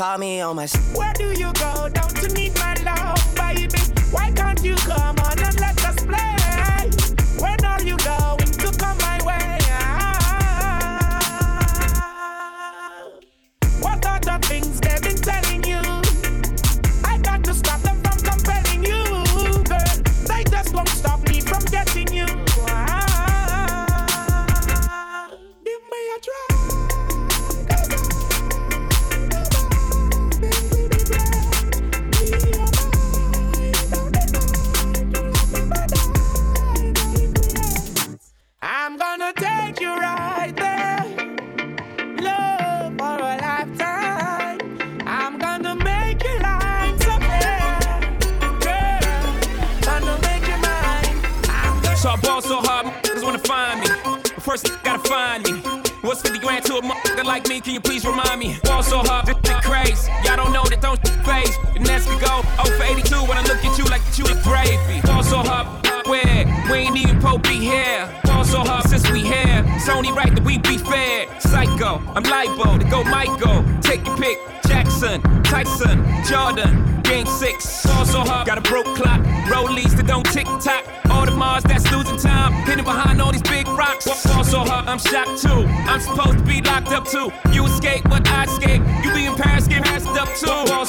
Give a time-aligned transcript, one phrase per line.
[0.00, 0.66] call me on my.
[0.94, 1.90] Where do you go?
[1.92, 3.78] Don't you need my love, baby?
[4.10, 6.49] Why can't you come on and let us play?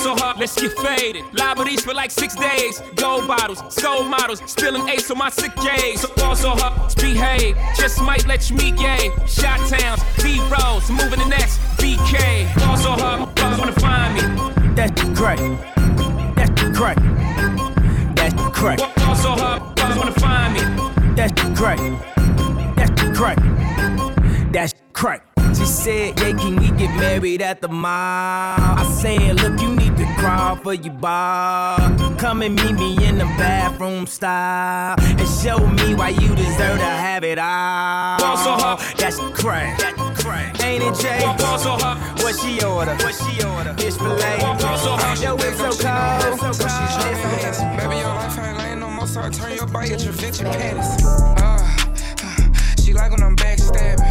[0.01, 1.23] So hard, let's get faded.
[1.33, 2.81] Liberties for like six days.
[2.95, 6.01] Gold bottles, soul models, spilling ace on my sick days.
[6.01, 7.55] So ball so hard, behave.
[7.75, 9.11] Just might let you meet gay.
[9.27, 12.53] Shot towns, B rolls, moving the next BK.
[12.57, 14.75] Ball so hard, motherfuckers wanna find me.
[14.75, 15.39] That's crack.
[16.35, 16.97] That's crack.
[18.15, 18.79] That's crack.
[18.95, 21.15] Ball so hard, motherfuckers wanna find me.
[21.15, 21.79] That's crack.
[22.75, 23.37] That's crack.
[24.51, 25.30] That's crack.
[25.53, 27.91] She said, yeah, can we get married at the mall?
[27.91, 31.77] I said, look, you need to crawl for your bar.
[32.17, 34.95] Come and meet me in the bathroom style.
[34.99, 38.17] And show me why you deserve to have it all.
[38.17, 38.79] Ball so hard.
[38.97, 39.79] That's crack.
[40.63, 41.19] Ain't it, Jay?
[41.37, 41.97] Ball so hard.
[42.21, 42.95] What she order?
[42.95, 43.73] What she order?
[43.73, 44.37] Fish fillet.
[44.39, 45.19] Ball so hard.
[45.19, 46.39] Yo, it's so cold.
[46.39, 47.77] So cold.
[47.77, 50.45] Baby, your life ain't laying no more, so I turn your body at your venture
[50.45, 51.05] panties.
[51.05, 54.10] Uh, uh, she like when I'm backstabbing.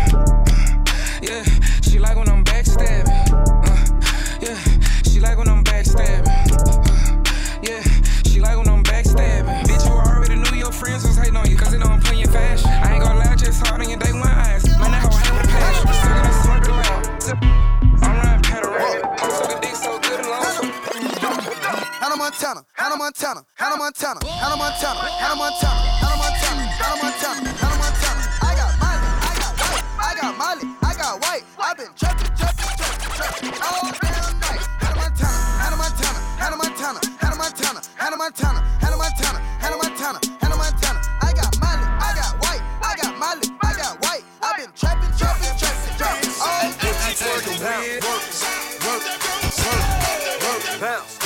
[1.23, 1.45] Yeah,
[1.83, 3.09] she like when I'm backstabbing.
[3.67, 4.59] Uh, yeah,
[5.05, 6.27] she like when I'm backstabbing.
[6.51, 7.83] Uh, yeah,
[8.25, 9.65] she like when I'm backstabbing.
[9.65, 12.29] Bitch, you already knew your friends was hating on you, cause they know I'm playing
[12.29, 12.71] fashion.
[12.71, 14.65] I ain't gonna lie, just hard on your day one eyes.
[14.79, 15.93] Man, that hoe hang with passion.
[15.93, 17.05] Still gotta slurp it loud.
[18.03, 18.41] I'm riding.
[19.21, 20.31] I'm sucking dick so good and.
[22.01, 27.77] Hannah Montana, Hannah Montana, Hannah Montana, Hannah Montana, Hannah Montana, Hannah Montana, Hannah Montana, Hannah
[27.77, 28.23] Montana.
[28.41, 30.67] I got Molly, I got white, I got Molly,
[31.01, 31.45] got white.
[31.59, 34.61] I've been trapping, trapping, trapping, trapping all damn night.
[34.85, 40.57] Hannah Montana, Hannah Montana, Hannah Montana, Hannah Montana, Hannah Montana, Hannah Montana, Hannah Montana, Hannah
[40.61, 41.01] Montana.
[41.23, 44.25] I got Molly, I got white, I got Molly, I got white.
[44.43, 46.69] I've been trapping, trapping, trapping, trapping all
[47.49, 48.01] day.
[48.05, 48.25] Work,
[48.85, 49.41] work, work,
[50.45, 51.20] work, bounce,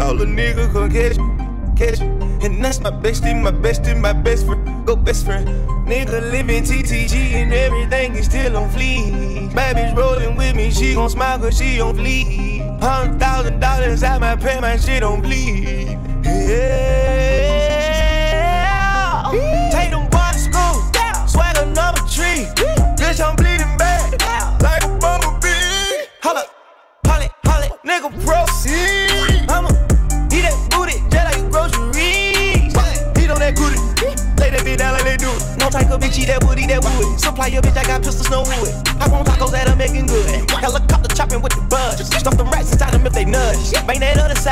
[0.00, 1.16] All the nigga come catch.
[1.76, 2.00] Catch.
[2.44, 4.86] And that's my bestie, my bestie, my best friend.
[4.86, 5.46] Go best friend.
[5.86, 9.54] Nigga living TTG and everything is still on fleek.
[9.54, 12.80] Bad bitch rolling with me, she gon' smile cause she on fleek.
[12.80, 15.98] Hundred thousand dollars out my pay, my shit on bleed.
[16.24, 17.30] Yeah.
[19.70, 20.82] Take them boys to school.
[21.26, 22.46] Swagger number three.
[22.96, 23.53] Bitch, I'm bleeding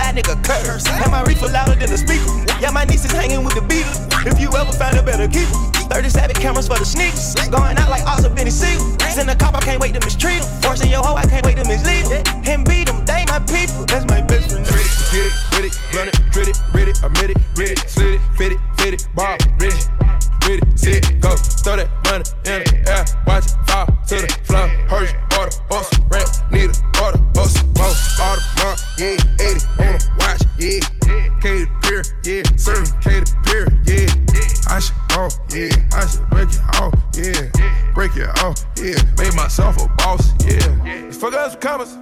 [0.02, 0.86] side, nigga, curse.
[0.86, 2.26] Have my reefer louder than the speaker.
[2.60, 3.98] Yeah, my niece is hanging with the Beatles.
[4.26, 5.54] If you ever find a better keeper.
[5.90, 7.34] 37 cameras for the sneaks.
[7.48, 8.98] Going out like Oscar Benny Siegel.
[9.10, 10.48] Send a cop, I can't wait to mistreat him.
[10.62, 12.24] Forcing your hoe, I can't wait to mislead him.
[12.42, 13.84] Him beat him, they my people.
[13.84, 14.64] That's my best friend.
[15.12, 17.70] Get it, get it, with it, run it, grit it, read it, admit it, read
[17.72, 19.88] it, slit it, fit it, fit it, ball, read it.
[20.48, 24.28] With it, sit, go, throw that money in the air, watch it fall to the
[24.48, 24.66] floor.
[24.88, 27.92] Hurry, order, bus, rent, need a order, bus, more,
[28.24, 29.41] order, more, yeah,
[38.16, 41.10] yeah, break it off, yeah, made myself a boss, yeah.
[41.12, 41.96] Fuck out some commas,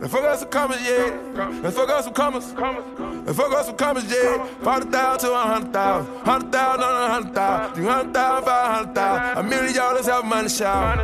[0.00, 3.76] and fuck out some commas, yeah, and fuck out some commas, and fuck out some
[3.76, 4.46] commas, yeah.
[4.62, 8.44] Forty thousand to a hundred thousand, hundred thousand on a hundred thousand, three hundred thousand,
[8.46, 10.98] five hundred thousand, a million dollars have money shout.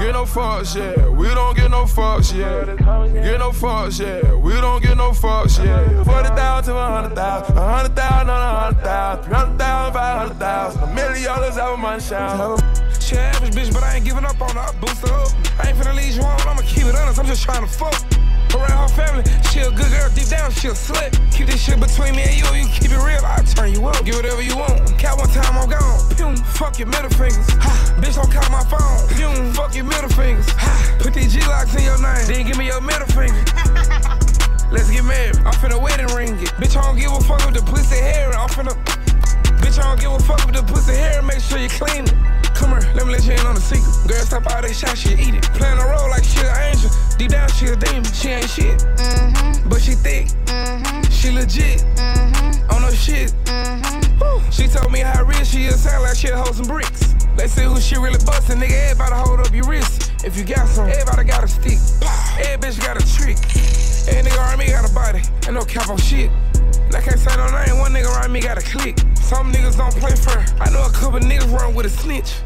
[0.00, 2.64] Get no fucks, yeah, we don't get no fucks, yeah.
[3.22, 6.02] Get no fucks, yeah, we don't get no fucks, yeah.
[6.04, 9.58] Forty thousand to a hundred thousand, a hundred thousand on a hundred thousand, three hundred
[9.58, 12.62] thousand, five hundred thousand, a million dollars have money shout.
[13.02, 14.60] She average bitch, but I ain't giving up on her.
[14.60, 15.28] I boost her up.
[15.58, 17.18] I ain't finna lead you on, I'ma keep it honest.
[17.18, 18.00] I'm just trying to fuck.
[18.54, 20.10] Around her family, she a good girl.
[20.14, 21.14] Deep down, she a slut.
[21.32, 22.46] Keep this shit between me and you.
[22.54, 24.04] You keep it real, I'll turn you up.
[24.04, 24.98] Give whatever you want.
[24.98, 26.00] Count one time, I'm gone.
[26.16, 27.46] Pew, fuck your middle fingers.
[27.62, 29.06] Ha, bitch, don't call my phone.
[29.14, 30.48] Pew, fuck your middle fingers.
[30.58, 32.26] Ha, put these G-locks in your name.
[32.26, 33.38] Then give me your middle finger.
[34.70, 35.36] Let's get married.
[35.38, 36.50] I'm finna wedding ring it.
[36.58, 38.30] Bitch, I don't give a fuck with the pussy hair.
[38.32, 39.09] I'm finna.
[39.70, 41.22] Bitch, I don't give a fuck with the pussy hair.
[41.22, 42.14] Make sure you clean it.
[42.58, 43.86] Come here, let me let you in on the secret.
[44.08, 45.46] Girl, stop all that shot, she eat it.
[45.54, 46.90] Playing a role like she an angel.
[47.18, 48.02] Deep down, she a demon.
[48.10, 48.82] She ain't shit.
[48.98, 49.68] Mm-hmm.
[49.68, 50.26] But she thick.
[50.50, 51.06] Mm-hmm.
[51.14, 51.86] She legit.
[51.86, 52.74] Mm-hmm.
[52.74, 53.30] On her shit.
[54.18, 54.42] Woo.
[54.50, 55.78] She told me how real she is.
[55.78, 57.14] Sound like she'll hold some bricks.
[57.38, 58.58] Let's see who she really bustin'.
[58.58, 60.10] Nigga, everybody hold up your wrist.
[60.24, 61.78] If you got some, everybody got a stick.
[62.42, 63.38] Every bitch got a trick.
[64.10, 65.22] Every nigga me got a body.
[65.46, 66.28] Ain't no cap on shit.
[66.90, 67.78] And I can't say no name.
[67.78, 68.98] One nigga around me got a click.
[69.14, 70.42] Some niggas don't play fair.
[70.58, 72.42] I know a couple niggas run with a snitch.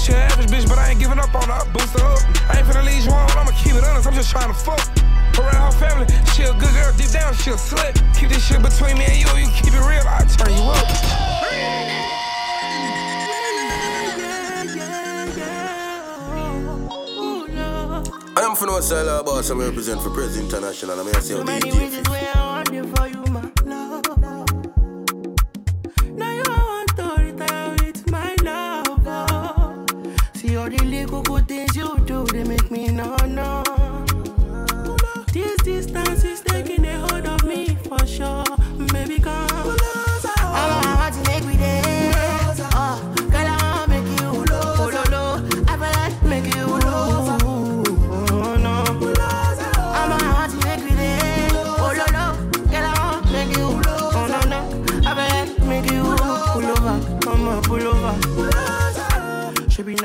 [0.00, 1.60] She an average bitch, but I ain't giving up on her.
[1.60, 2.24] I boost her up.
[2.48, 4.08] I ain't finna leave you on, I'ma keep it honest.
[4.08, 4.80] I'm just trying to fuck.
[5.36, 6.88] Around her family, she a good girl.
[6.96, 7.92] Deep down, she a slut.
[8.16, 9.28] Keep this shit between me and you.
[9.36, 10.88] You keep it real, I'll turn you up.
[18.34, 20.98] I am from outside our boss, I'm represent for President International.
[20.98, 23.11] I'm here to say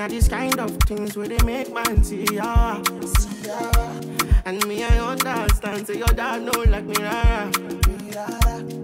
[0.08, 2.82] this kind of things where they make man see ya.
[4.46, 5.88] And me, I understand.
[5.88, 7.52] Say your dad know like me, rara.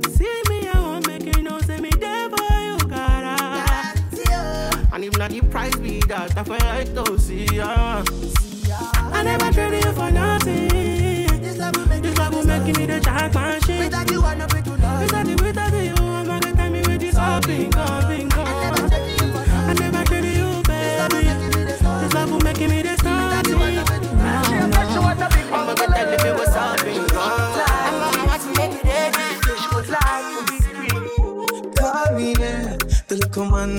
[0.09, 1.59] See me, I won't make you know.
[1.61, 3.35] Say me there for you, gotta.
[3.39, 4.89] Ah.
[4.93, 8.03] And if not the price be that, I feel like to see ya.
[9.15, 10.67] I never traded you for nothing.
[11.41, 11.75] This love
[12.33, 13.62] will make, me the championship.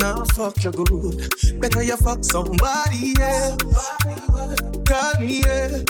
[0.05, 1.61] Now fuck you good.
[1.61, 3.57] Better you fuck somebody, yeah.
[4.85, 5.81] Call me, yeah.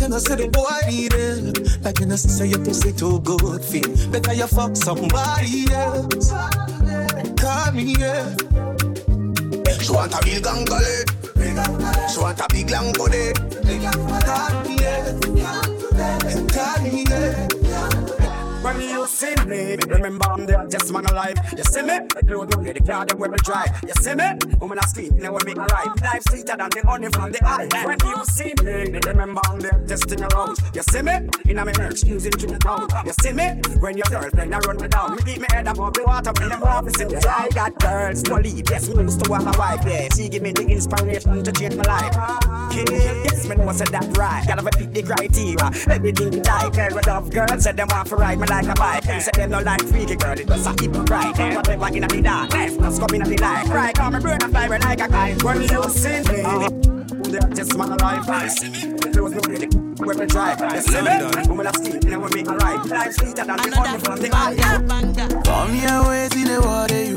[0.00, 1.84] You know, say the boy need it.
[1.84, 4.10] Like you know, say your pussy too good, feel.
[4.10, 6.08] Better you fuck somebody, yeah.
[7.36, 8.34] Call me, yeah.
[9.80, 11.04] She want a real gangale.
[12.10, 13.32] She want a big long body.
[14.24, 15.20] Call me, yeah.
[16.48, 18.03] Call me, yeah.
[18.64, 21.36] When you see me, remember I'm there, just man alive.
[21.54, 21.98] You see me?
[22.08, 23.68] The clothes get the car, where we drive.
[23.86, 24.24] You see me?
[24.58, 26.00] Woman I sleep, never make my life.
[26.00, 27.68] Life sweeter than the honey from the eye.
[27.84, 30.56] When you see me, remember I'm there, just in your house.
[30.74, 31.28] You see me?
[31.44, 32.88] In a merch, using to the town.
[33.04, 33.60] You see me?
[33.80, 36.48] When your girlfriend I run me down, you keep me head above the water when
[36.48, 39.58] them office in the I got girls to leave, yes, me used to want a
[39.58, 40.08] wife, yeah.
[40.16, 42.16] She give me the inspiration to change my life.
[42.72, 44.42] Yeah, yes, me know said that right.
[44.48, 45.68] Gotta fit the criteria.
[45.92, 49.04] Everything like, girl, love girls, said them want to ride me like a bike.
[49.04, 51.56] They say them no like freaky girl, it was a hypocrite.
[51.56, 53.66] Whatever in the dark, left, just come in the light.
[53.66, 55.42] Cry, come my brain, I fly like a kite.
[55.42, 56.40] When you see me,
[57.32, 58.28] they just man alive.
[58.28, 59.68] I see me, the clothes no really.
[59.98, 61.48] Where we drive, you see me?
[61.48, 62.86] Woman of steel, never make a right.
[62.86, 65.42] Life sweeter than the honey from the eye.
[65.44, 67.16] Come here, wait till the water you.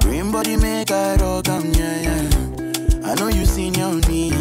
[0.00, 3.10] Green body make I rock, am yeah, yeah.
[3.10, 4.32] I know you seen your me.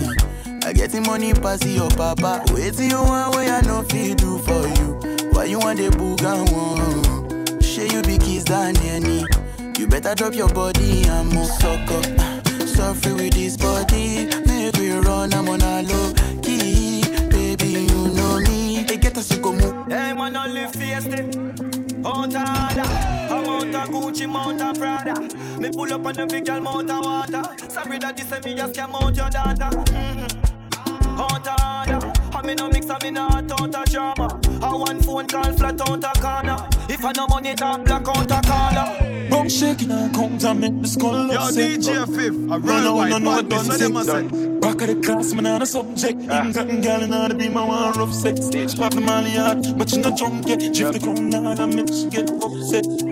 [0.63, 2.43] I get the money pass your papa.
[2.53, 5.18] Wait till you want what I know feel do for you.
[5.39, 7.61] Why you want the book and one?
[7.61, 9.23] Share you be kiss than any.
[9.79, 12.67] You better drop your body and move suck up.
[12.67, 14.27] Suffer with this body.
[14.45, 17.03] Make we run, I'm on a low key.
[17.29, 18.83] Baby, you know me.
[18.83, 19.87] Hey, get us to go move.
[19.87, 21.23] Hey, man, don't live fiesta.
[22.03, 22.83] Out of order.
[23.31, 25.21] I'm out Gucci, mount Prada.
[25.57, 27.43] Me pull up on the big girl, mount water.
[27.69, 29.69] Sorry that this me just came out your daughter.
[29.87, 30.39] Mm-hmm.
[31.21, 31.98] Of
[32.39, 32.47] order.
[32.47, 34.39] I me no mix, I me not out of drama.
[34.61, 36.67] I one phone call flat out a corner.
[36.89, 39.29] If I no money, talk black out a corner.
[39.29, 41.79] Rum shaking and comes and make the skull Yo, upset.
[41.79, 43.97] DJ Fif, a Run real out, white no, no, man, this none of is them
[43.97, 44.59] a say.
[44.59, 46.21] Back of the class, man, on a subject.
[46.21, 48.39] England gal and all be my one rough sex.
[48.75, 50.59] Pop the molly hard, but you not drunk yet.
[50.73, 53.08] Drift the crown down and make she get upset.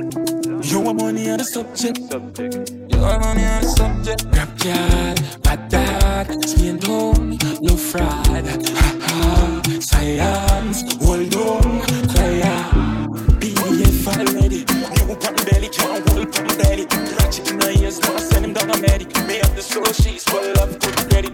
[0.68, 1.98] You want money on the subject.
[1.98, 4.26] You want money on the subject.
[4.36, 8.46] Rap girl, bad dad, skin tone, low fried.
[8.76, 11.80] Ha ha, science, hold on,
[12.12, 13.08] fire.
[13.40, 14.66] PDF already.
[15.08, 16.86] You pop belly, can't hold pop belly.
[17.16, 19.16] Ratchet in the ears, now send him down a medic.
[19.26, 21.34] Me up the soul, she's well up, good credit.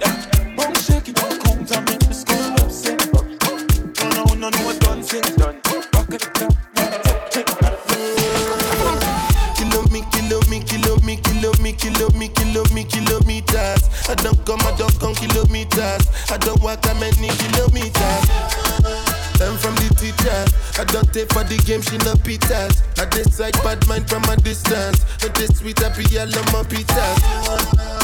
[0.55, 3.01] Bum shake it, don't come to make the skull upset.
[3.99, 5.35] No, no, no, no, I done since
[14.23, 16.07] don't come, I don't come kilometers.
[16.31, 18.23] I don't walk that many kilometers.
[19.35, 20.39] Learn from the teacher.
[20.79, 22.79] I don't take for the game, she no pitas.
[22.95, 25.03] I decide bad mind from a distance.
[25.19, 25.91] Not this sweet, I
[26.23, 27.19] love my pizzas.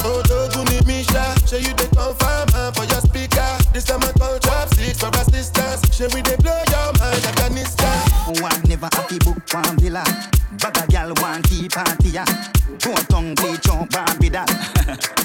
[0.04, 1.24] Oh, no, guni misha.
[1.48, 3.48] Show you the confirm uh, for your speaker.
[3.72, 5.88] This time I call chopsticks for assistance.
[5.96, 7.96] Show we they blow your mind, Afghanistan.
[8.44, 10.04] One never happy book one villa.
[10.60, 12.26] But a gal one tea party ya.
[12.84, 14.52] Go tongue play chomp Barbie that.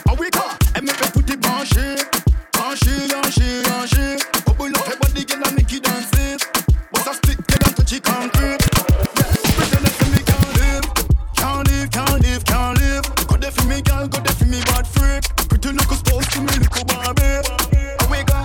[0.07, 1.97] Ah oui, quoi Elle me fait foutre branché
[2.53, 4.17] Branché, branché, branché
[4.47, 6.11] Bubble up her body, girl, and make it dance
[6.93, 8.59] Bust a stick, girl, and touch it concrete
[9.57, 10.87] Pretend that me can't live
[11.37, 15.23] Can't live, can't live, can't live Go for me, girl, go for me, bad freak
[15.49, 17.45] Pretty little spouse to me, little Barbie
[18.01, 18.43] Ah oui, quoi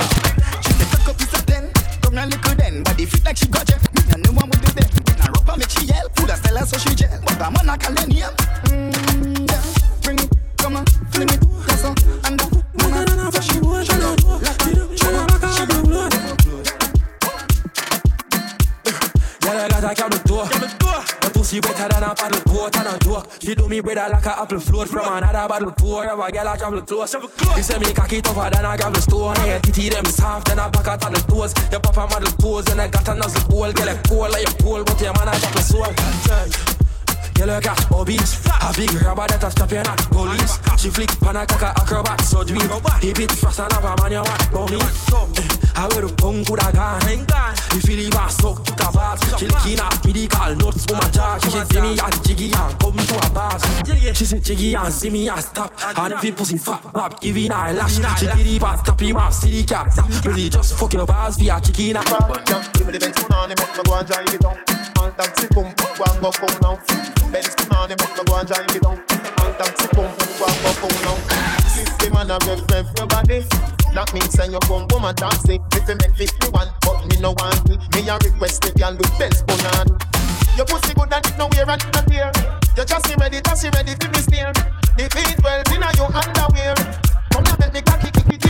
[0.61, 1.71] She take a couple of ten.
[2.01, 2.83] Come now look then.
[2.83, 3.81] Body fit like she got jet.
[3.93, 4.89] Me and no one with the bed.
[5.19, 6.07] Now rock make she yell.
[6.15, 7.19] Food a style her so she gel.
[7.25, 8.31] But I'm on a calendar.
[10.03, 11.43] Bring it, come on, fling it,
[19.59, 20.45] Girl, I got a camel door.
[21.19, 23.27] The pussy wetter than a paddle boat and a joke.
[23.43, 26.05] She do me better like a apple float from another bottle pour.
[26.05, 27.13] Have a girl I travel close.
[27.55, 29.35] He say me cocky tougher than a gravel stone.
[29.35, 31.53] Hey, titty them soft than a pack out on the toes.
[31.71, 33.73] Your papa model pose and I got a nozzle bowl.
[33.73, 35.91] Girl, I cool like a pole, but your man I drop a soul.
[37.35, 41.09] Girl, you got obese A big rubber that a stop you not police She flick
[41.19, 42.67] pan a cock a acrobat so dream
[42.99, 46.47] He beat fast and have a man you want Bow me I wear the punk
[46.47, 47.01] coulda gone
[47.77, 51.09] If you leave a suck to a pass She licking up medical notes for my
[51.09, 54.93] jaw She see me and jiggy and come to a pass She say jiggy and
[54.93, 58.45] see me and stop And if you pussy fat give in her lash She did
[58.45, 59.91] the pass tap him off see the cat
[60.25, 63.83] Really just fuck your pass via chicken and Give me the Benz punani, make me
[63.83, 64.57] go and drive it down.
[64.99, 66.75] All taxi pump, go and go phone now.
[67.31, 68.99] Benz punani, make me go and drive it down.
[69.39, 71.69] All taxi pump, go and go phone now.
[71.69, 73.78] System and a rev rev your body.
[73.93, 75.59] That means send your phone home and taxi.
[75.73, 77.77] If you make it you want, but me no want me.
[77.95, 79.97] Me a request the girl with Benz punani.
[80.55, 82.31] Your pussy good and it no wear and not tear.
[82.77, 84.53] You just see ready, just see ready to be steer.
[84.97, 86.75] The feet well in a your underwear.
[87.31, 88.48] Come here, make me cocky kick it a.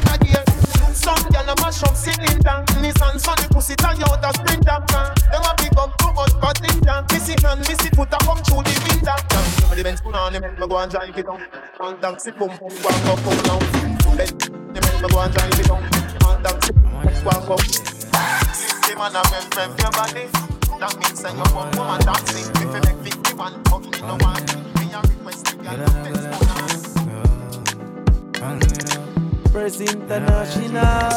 [0.93, 2.63] Some gyal a mash up cylinder.
[2.81, 4.87] Nissan Sunny pussy you how to sprint up.
[4.87, 7.11] Them a big up too much but think that.
[7.11, 8.73] Missy hand, missy foot a come through the.
[9.69, 11.41] Give me the Benz punani, make me go and drive it down.
[11.77, 13.59] One taxi pump, pump, go and go pump down.
[14.17, 15.83] Benz, they make me go and drive it down.
[16.23, 17.55] One taxi go and go.
[18.53, 20.25] System and a rev rev your body.
[20.79, 22.41] That means send your phone home and taxi.
[22.43, 24.47] If you make 51, but me no want.
[24.75, 26.25] Me a request the gyal with Benz
[28.39, 28.98] punani.
[29.51, 31.09] Prez International.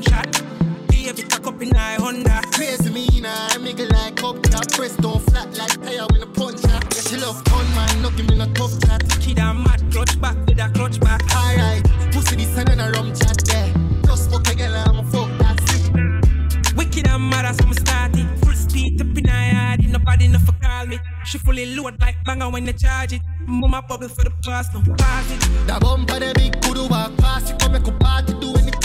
[0.00, 0.42] Like gunshot.
[0.88, 2.40] Baby, cock up in my Honda.
[2.52, 4.68] Crazy me now, I make it like up top.
[4.72, 6.84] Press don't flat like tire when a punch up.
[6.94, 9.02] Yeah, she love gun man, no give me no tough chat.
[9.20, 11.22] Kid a mad clutch back with a clutch back.
[11.34, 13.72] Alright, pussy this and a rum chat there.
[14.04, 16.74] Just fuck a girl, I'm a fuck that.
[16.76, 18.28] Wicked and mad as I'm starting.
[18.38, 20.98] Full speed up in her yard, nobody enough for call me.
[21.24, 23.22] She fully load like banger when they charge it.
[23.46, 25.40] Mama bubble for the past, no pass it.
[25.66, 28.75] That bumper the big could walk past you, come make a party, do anything the.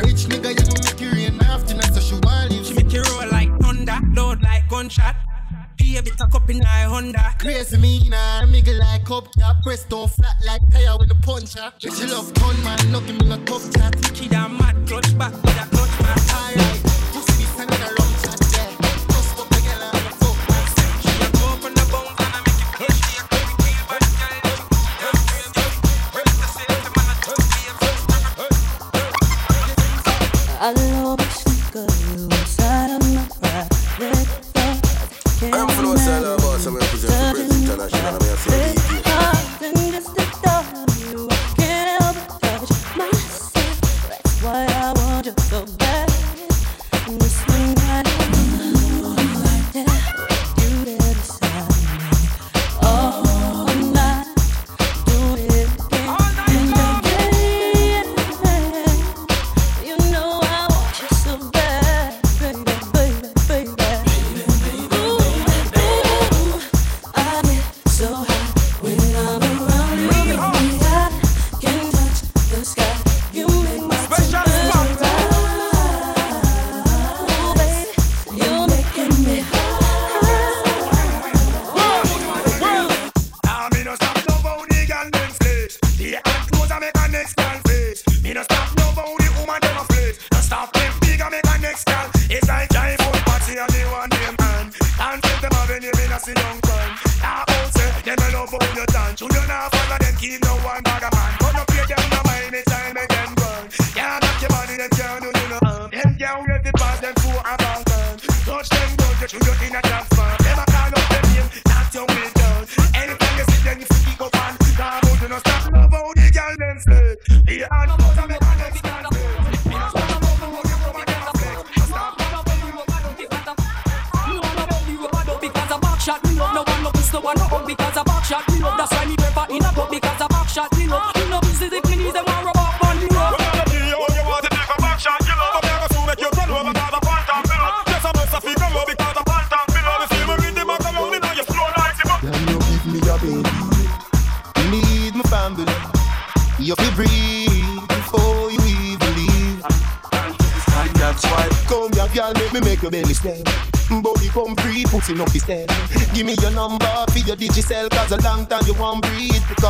[0.00, 2.66] A rich nigga, you know make it rain after so she want.
[2.66, 5.14] She make it roll like thunder, load like gunshot.
[5.76, 7.34] Baby, tuck up in her Honda.
[7.38, 8.10] Crazy me
[8.50, 9.62] make it like up top.
[9.62, 11.70] Press don't flat like tire with a puncher.
[11.78, 13.94] She love gun man, no give me no tough chat.
[14.14, 16.18] Kid a mad clutch back with a clutch back.
[16.32, 16.79] Alright,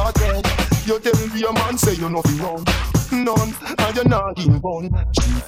[0.00, 0.42] Because then
[0.86, 2.64] you tell me your man say you're nothing wrong.
[3.12, 4.88] None, and you're not in one.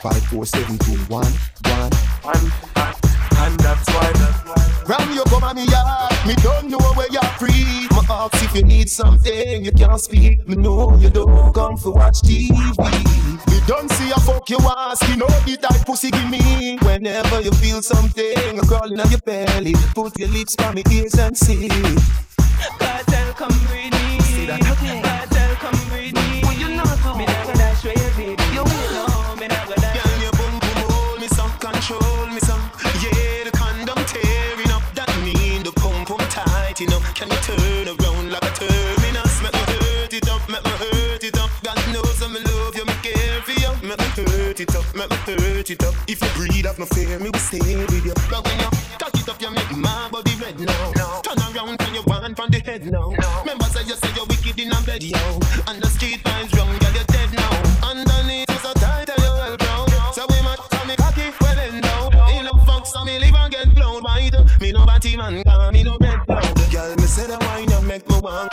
[0.03, 1.25] Five, four, seven, two, one,
[1.65, 1.93] one.
[2.25, 4.85] And that's why, that's why.
[4.87, 7.89] Ram you come on me yard, me don't know where you're free.
[7.93, 10.47] My ask if you need something, you can't speak.
[10.47, 12.51] Me know you don't come for watch TV.
[12.51, 16.77] Me don't see a fuck you ask, you know the type pussy give me.
[16.83, 21.15] Whenever you feel something, a crawling on your belly, put your lips on my ears
[21.15, 21.71] and see.
[24.43, 24.59] See that?
[24.59, 26.43] Cartel, come breathe me.
[26.59, 26.83] You know,
[27.15, 28.43] me not gonna dash where you baby.
[28.51, 29.95] You know, me not gonna dash.
[30.03, 32.59] Girl, your boom boom hold me some, control me some.
[32.99, 34.83] Yeah, the condom tearing up.
[34.99, 37.07] That mean the pump pump tight enough.
[37.15, 39.35] Can you turn around like a terminus?
[39.47, 41.51] Make me hurt it up, make me hurt it up.
[41.63, 43.71] God knows I'm in love you, me care for you.
[43.87, 45.95] Make me hurt it up, make me hurt it up.
[46.11, 48.15] If you breathe have no fear, me will stay with you.
[48.27, 51.02] But when you cock it up, you make my body red now.
[55.03, 55.41] A yo.
[55.69, 57.89] And the street vibes wrong, girl, you're dead now.
[57.89, 59.89] Underneath you so tight and you well brown.
[60.13, 62.13] So we might call me cocky, well end down.
[62.31, 64.35] In no fuck, so me live and get blown white.
[64.61, 66.55] Me no batty man, me no bed down.
[66.71, 68.52] Girl, me say the wine you make me want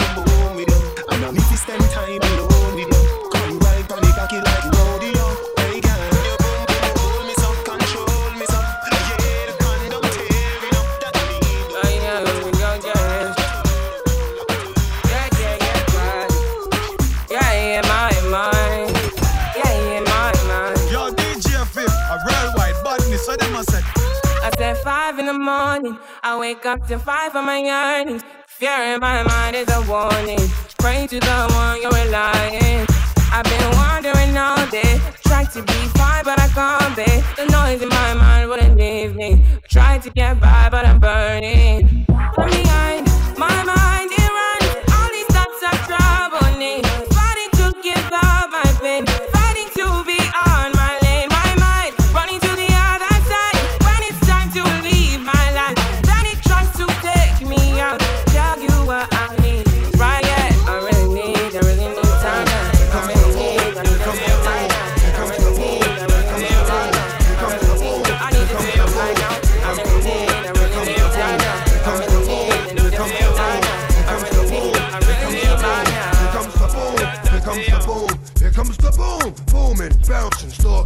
[25.89, 26.05] morning.
[26.23, 28.23] I wake up to five of my yearnings.
[28.47, 30.39] Fear in my mind is a warning.
[30.77, 32.85] Pray to the one you're relying.
[33.31, 34.99] I've been wandering all day.
[35.23, 37.11] Tried to be fine, but I can't be.
[37.37, 39.43] The noise in my mind wouldn't leave me.
[39.69, 42.05] Tried to get by, but I'm burning.
[42.35, 43.08] From behind.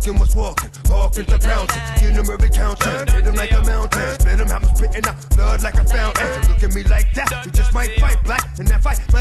[0.04, 1.82] Stalking what's walking, off into pouncing,
[2.18, 5.30] every counting, hit him like a mountain, spit him, I'm spitting out.
[5.36, 6.50] Blood like a fountain.
[6.50, 7.48] Look at me like that,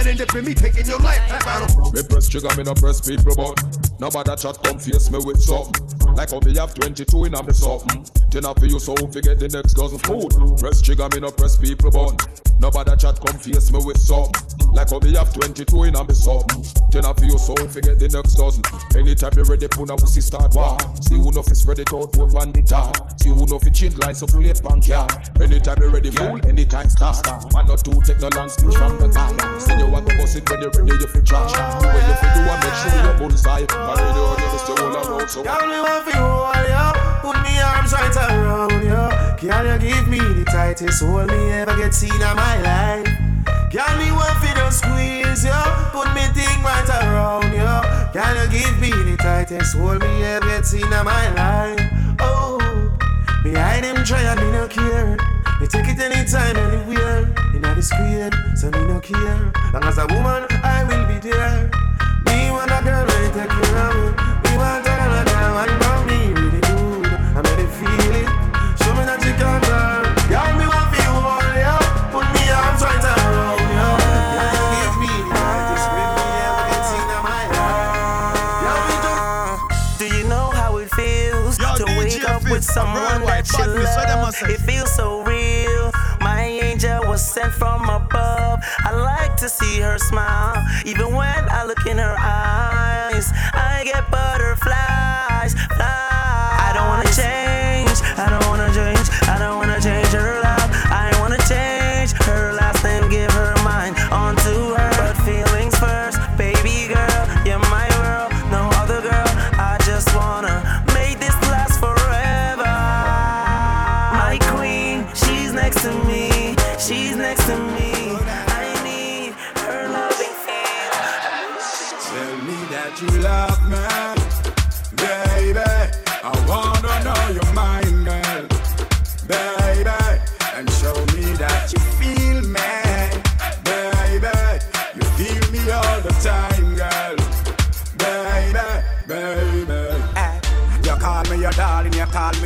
[0.03, 1.21] might end up in me taking your life.
[1.31, 3.71] I don't Me press trigger, me no press people button.
[3.99, 6.15] Nobody chat come face me with something.
[6.15, 8.05] Like how me have 22 in a me something.
[8.31, 10.59] Ten up for you so forget the next dozen food.
[10.59, 12.17] Press trigger, me no press people button.
[12.59, 14.43] Nobody chat come face me with something.
[14.73, 16.65] Like how me have 22 in a me something.
[16.91, 18.63] Ten up for you so forget the next dozen.
[18.97, 20.79] Anytime you ready, put a pussy start war.
[21.01, 22.93] See who know fi spread it out to one the tar.
[23.21, 25.07] See who know fi chin line so plate bank yeah.
[25.41, 26.41] Anytime you ready, fool.
[26.49, 27.21] Anytime start.
[27.53, 29.61] One or two take no long speech from the car.
[29.61, 31.53] Send you want to bust it when you ready, you fi charge.
[31.53, 33.67] Do what you fi do and make sure you're bullseye.
[33.69, 35.43] I you, just you all around so.
[35.45, 39.37] Girl, me want fi hold ya, put me arms right around ya.
[39.37, 43.07] Girl, you give me the tightest hold me ever get seen in my life.
[43.69, 45.61] Girl, me want fi just squeeze ya,
[45.93, 47.85] put me thing right around ya.
[48.17, 51.81] Girl, you give me the tightest hold me ever get seen in my life.
[52.19, 52.59] Oh,
[53.45, 55.42] behind them try and me no care.
[55.63, 57.23] Me take it anytime, anywhere.
[57.55, 59.53] Inna the screen, so me no care.
[59.73, 61.71] Long as a woman, I will be there.
[62.27, 64.11] Me want a girl ready take care of me.
[64.43, 65.23] Me want another
[65.79, 67.07] know me really good.
[67.07, 68.27] I'm ready to feel it.
[68.83, 70.03] Show me that you can turn.
[70.27, 70.91] Girl, me want
[71.71, 71.87] all.
[72.11, 73.87] Put me arms right around ya.
[74.35, 75.23] Girl, you give me
[89.43, 93.29] to see her smile, even when I look in her eyes.
[93.53, 94.32] I get butterflies.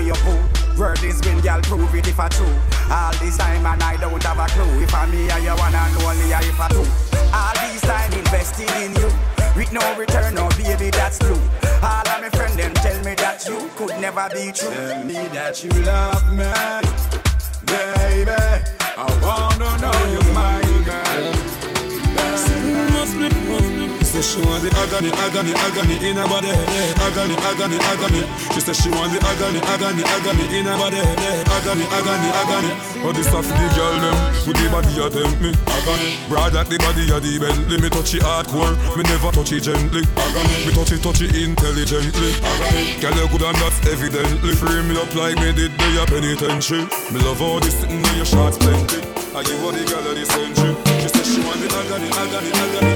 [0.06, 0.78] You your boo.
[0.78, 2.46] Word is y'all prove it if I true.
[2.90, 4.82] All this time and I don't have a clue.
[4.82, 6.84] If I me or you one and only or if I do.
[7.34, 9.10] All this time invested in you.
[9.56, 11.40] With no return, no baby, that's true.
[11.82, 14.70] All of my friends them tell me that you could never be true.
[14.70, 16.46] Tell me that you love me,
[17.66, 18.76] baby.
[18.98, 20.28] I wanna know your
[24.16, 26.48] Say she want the agony, agony, agony in her body.
[26.48, 28.24] Agony, agony, agony.
[28.56, 30.96] She say she want the agony, agony, agony in her body.
[31.52, 32.72] Agony, agony, agony.
[33.04, 34.16] Oh, this stuff the girl them,
[34.48, 35.52] with the body a tempt me.
[35.68, 37.76] Agony, broad like the body a the Bentley.
[37.76, 40.00] Me touch it hardcore, me never touch it gently.
[40.16, 42.32] Agony, me touch it, touch it intelligently.
[42.40, 44.56] Agony, girl you good and that's evidently.
[44.56, 46.88] Free me up like me did the penitentiary.
[47.12, 48.96] Me love all this sitting in your shots plenty.
[49.36, 50.72] I give her the girl of the century.
[51.04, 52.95] She say she want the agony, agony, agony.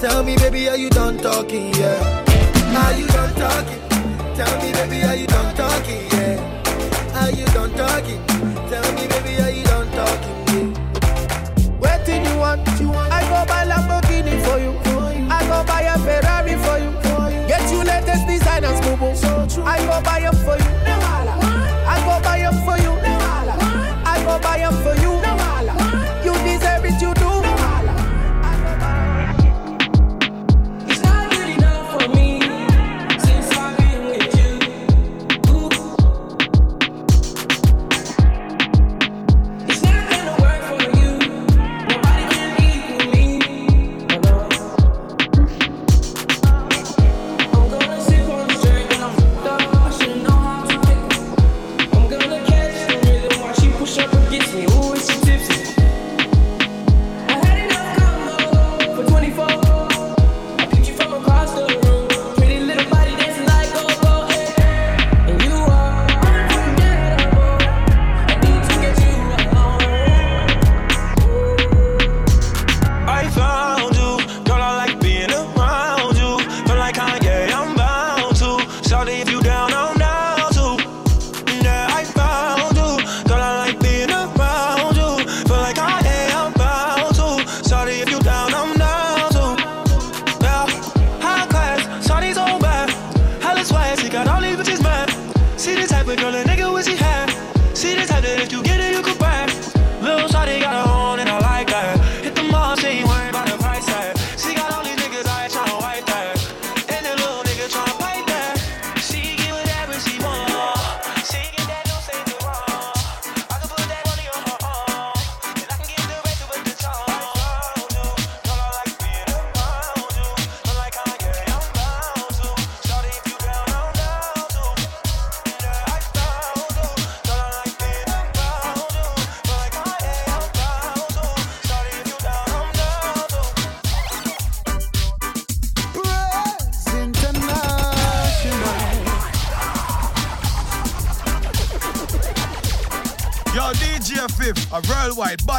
[0.00, 1.74] Tell me, baby, are you done talking?
[1.74, 2.24] Yeah.
[2.74, 3.80] Are you done talking?
[4.34, 6.06] Tell me, baby, are you done talking?
[6.12, 7.20] Yeah.
[7.20, 8.24] Are you done talking?
[8.70, 10.36] Tell me, baby, are you done talking?
[10.48, 11.76] Yeah.
[11.76, 12.66] What do you want?
[13.12, 14.72] I go buy Lamborghini for you.
[15.30, 17.46] I go buy a Ferrari for you.
[17.46, 19.62] Get you latest designers, boo boo.
[19.64, 20.99] I go buy them for you.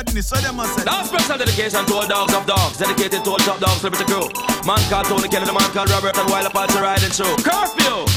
[0.04, 0.84] Badness, so them a say.
[0.84, 4.28] Now special dedication to all dogs of dogs, dedicated to all top dogs, liberty crew.
[4.66, 7.36] Man called Tony Kelly, the man called Robert, and while apart riding through.
[7.44, 8.08] Curfew!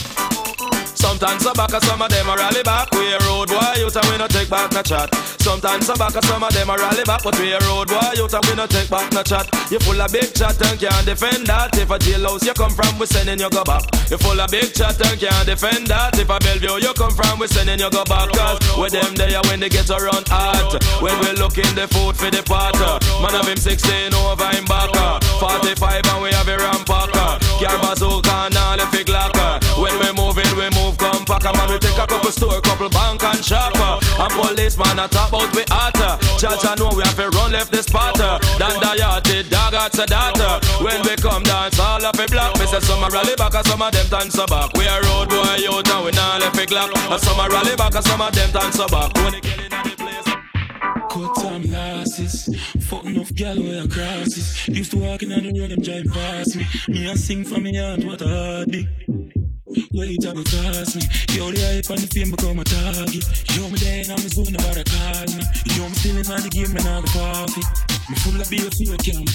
[0.95, 2.91] Sometimes I back, some of them a rally back.
[2.93, 5.24] We a road boy, you and we no take back no chat.
[5.45, 8.25] Sometimes I back, some of them a rally back, but we a road boy, you
[8.25, 9.45] and we no take back no chat.
[9.69, 11.77] You full of big chat and can't defend that.
[11.77, 13.85] If a jailhouse you come from, we sending you go back.
[14.09, 16.17] You full of big chat and can't defend that.
[16.17, 18.33] If a Bellevue you come from, we sending you go back.
[18.33, 20.81] Cause with them there when they get around hot.
[21.05, 22.81] When we look in the food for the pot.
[23.21, 24.97] Man of him 16 over him back.
[25.45, 27.37] 45 and we have a rampacker.
[27.61, 29.61] Car bazooka and all the fig locker.
[29.77, 32.89] When we moving, we move come pack a man, we take a couple store, couple
[32.89, 33.77] bank and shop.
[34.15, 36.19] And policeman a talk about we hotter.
[36.39, 38.15] Judge I know we have to run left this spot.
[38.15, 40.61] Dan the yard, the dog at the data.
[40.83, 42.59] When we come dance, all of a block.
[42.59, 44.73] Me say some a rally back, and some of them dance back.
[44.75, 46.91] We a road boy out and we not left a clock.
[46.95, 49.15] And some a rally back, and some of them dance back.
[49.15, 50.25] When they get in the place.
[51.11, 52.49] Cut time losses,
[52.89, 54.67] fucking off gal where I crosses.
[54.69, 56.67] Used to walking on the road, them drive past me.
[56.89, 59.54] Me and sing for me heart, what a heartbeat.
[59.93, 61.03] Wait, I go cost me.
[61.35, 63.27] Yo, the hype and the fame become a target.
[63.59, 65.43] Yo, me there and zone about a call me.
[65.75, 67.65] Yo, me still in the game and all the coffee.
[68.07, 69.27] Me full of beer for your camp.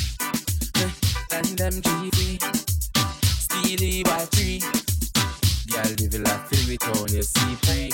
[1.35, 2.39] and them GV.
[3.35, 4.63] Steely by three.
[5.67, 7.91] Girl, live a life filled with on your see free.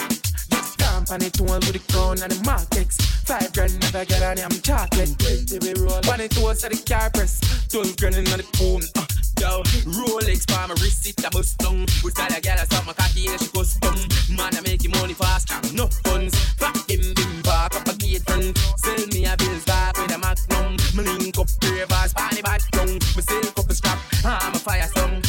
[0.62, 2.98] Stamp on it all with the crown and the markets.
[3.26, 5.18] Five grand never get on I'm chocolate.
[5.18, 5.98] Twenty we roll.
[6.06, 7.42] One it at the car press.
[7.70, 8.86] Twelve grand in the phone.
[8.94, 11.86] Uh, yo, Rolex for my wrist, it a bust down.
[12.04, 13.96] We style a girl, I my cocky, yeah, she custom.
[14.36, 16.38] Man, I make you money fast, got no funds.
[16.58, 18.58] Fuck him, bim, park up a gate front.
[18.78, 20.78] Sell me a bills back with a magnum.
[20.96, 22.94] Me link up ravers, party back down.
[22.94, 25.22] Me silk up a strap, I'm a fire song.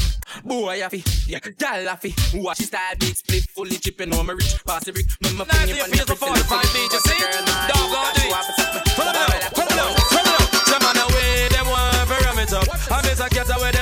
[0.45, 2.15] Boy, I fi, yeah, gal I fi.
[2.35, 5.07] Watch his style big split, fully chipping on my rich, pass the brick.
[5.23, 7.19] Me my finger on your for the five DJ, see?
[7.67, 8.87] Dog on do it.
[8.95, 10.49] Pull it up, pull up, pull it up.
[10.71, 12.69] Some man away, them want to ram it up.
[12.93, 13.76] I miss a cat away,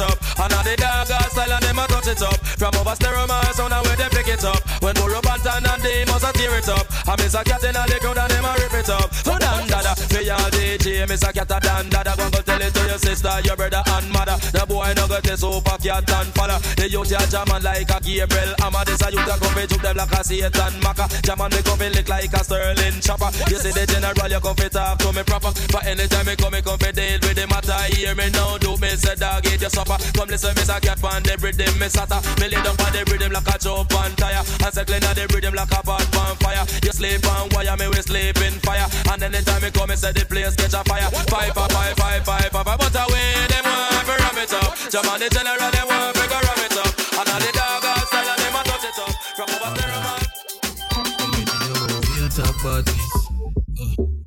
[0.00, 0.16] up.
[0.40, 2.38] And now the dog style and them a touch it up.
[2.58, 4.60] From over stereo man, sound and where they pick it up.
[4.82, 5.20] When Burro
[5.66, 6.86] And they must a tear it up.
[7.08, 9.12] I miss a cat in the crowd and them a rip it up.
[9.14, 12.14] So dan dada, me all DJ, Masicka a dan dada.
[12.16, 14.36] Go go tell it to your sister, your brother and mother.
[14.52, 16.58] The boy no go test super cat and follow.
[16.76, 18.54] The youth ya jamming like a Gabriel.
[18.62, 21.04] Amma this a youth a come juke them like a Satan Maka.
[21.22, 23.30] Jamming me come lick like a Sterling chopper.
[23.50, 25.52] You see the general, you come fi talk to me proper.
[25.72, 27.78] But anytime me come, me come fi deal with the matter.
[27.94, 29.98] Hear me now, do me say dog eat your supper.
[30.14, 32.18] Come listen, Masicka pan the rhythm, me sata.
[32.40, 34.42] Me lay down on the rhythm like a jump on tire.
[34.42, 36.64] And circling on the rhythm like a pot on fire.
[36.82, 38.86] You sleep on wire, me we sleep in fire.
[39.10, 41.10] And anytime me come, me say the place catch a fire.
[41.30, 44.74] Five, five, five, five, five, five, but away them want to ram it up.
[44.90, 46.92] Jam the general, them want to ram it up.
[47.20, 49.12] And all the dog all style and them a touch it up.
[49.36, 50.22] From over there, man.
[52.16, 53.06] Ill talk badness.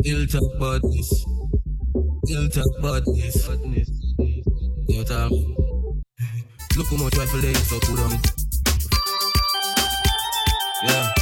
[0.05, 1.09] Ill talk badness.
[2.29, 3.89] Ill talk badness.
[4.87, 5.31] Yo, Tom.
[6.75, 8.42] Look how much rifle they use to put on.
[10.83, 11.13] Yeah.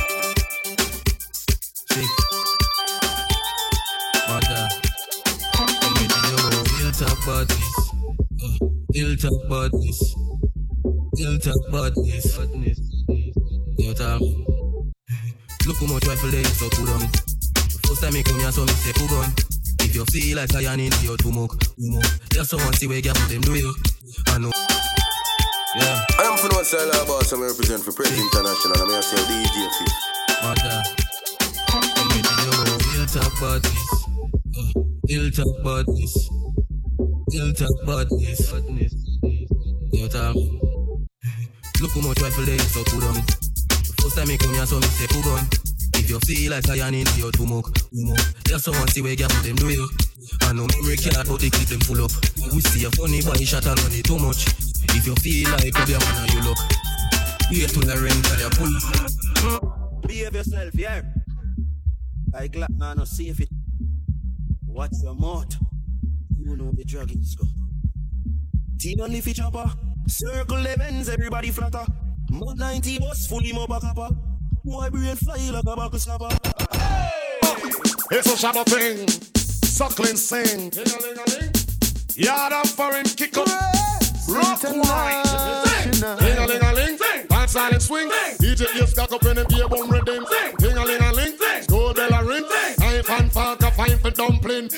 [6.77, 7.59] Ill talk badness.
[8.43, 8.57] Uh,
[9.15, 10.15] talk.
[11.19, 12.81] Ill talk badness.
[13.77, 14.21] Yo, Tom.
[15.67, 17.07] Look how much rifle they use to put.
[17.85, 18.73] First time me come here, so me
[19.07, 19.45] put.
[19.81, 22.29] If you feel like I am in your too much, too much.
[22.29, 23.73] There's see where get them do you.
[24.27, 24.51] I know.
[25.73, 26.03] Yeah.
[26.19, 28.75] I am for no style boss, I'm represent for Prez International.
[28.75, 29.93] I'm here to DJ Fif.
[30.43, 30.83] Mother.
[32.91, 33.87] Ill talk badness.
[34.51, 36.29] Uh, Ill talk badness.
[37.33, 38.41] Ill talk badness.
[39.93, 40.35] Yo, Tom.
[41.79, 43.15] Look how much rifle they use to put on.
[44.03, 45.47] First time I come here, so me say, put on.
[45.95, 48.43] If you feel like I in your too much, too much.
[48.43, 49.87] There's someone see where get them do you.
[50.41, 52.11] I know memory card, but they keep them full up.
[52.51, 54.60] We see a funny boy shot and run it too much.
[54.93, 56.57] If you feel like a man, you look.
[57.49, 60.01] Wait till the ring till you pull.
[60.07, 61.01] Behave yourself, yeah.
[62.33, 63.49] I glad now no safe it.
[64.67, 65.53] Watch your mouth.
[66.37, 67.45] You know the drug is go.
[68.79, 69.71] Team only fi chopper.
[70.07, 71.85] Circle events, everybody flatter.
[72.29, 74.13] Mod 90 bus fully mo back up.
[74.63, 76.29] My brain fly like a buckle snapper.
[78.11, 79.07] It's a shadow thing.
[79.35, 80.71] Suckling sing.
[82.15, 83.90] Yard of foreign kick up.
[84.31, 85.71] Rock wine.
[85.91, 86.97] Ding a ling a ling.
[87.27, 88.09] Dance silent swing.
[88.39, 90.25] DJ just cock up in the beer bum rhythm.
[90.57, 91.37] Ding a ling a ling.
[91.67, 92.45] Go bell a ring.
[92.81, 94.69] And fork a fine for dumpling.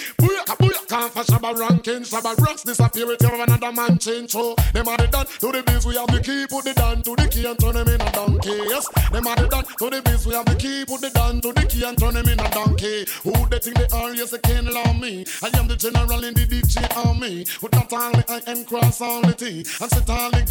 [0.93, 2.03] Can't for Shabba ranking.
[2.03, 4.29] Shabba rocks disappear with you another man change.
[4.29, 7.01] So, them are the done to the biz, we have the key, put the down
[7.01, 8.53] to the key and turn them in a donkey.
[8.69, 11.41] Yes, them are the done to the biz, we have the key, put the down
[11.41, 13.07] to the key and turn them in a donkey.
[13.23, 15.25] Who they think they are, yes, they can't allow me.
[15.41, 17.47] I am the general in the DJ army.
[17.59, 19.65] With not only I am cross the T.
[19.81, 20.45] And sit all the